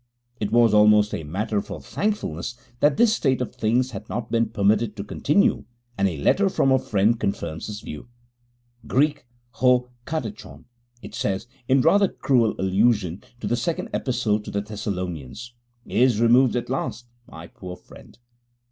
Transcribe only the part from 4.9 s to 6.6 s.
to continue, and a letter